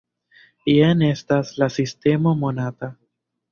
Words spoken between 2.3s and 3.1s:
monata.